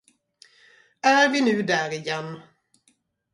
Är 1.01 1.29
vi 1.29 1.41
nu 1.41 1.61
där 1.61 1.91
igen! 1.93 2.39